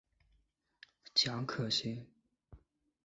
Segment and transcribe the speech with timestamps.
[1.13, 2.07] 蒋可心。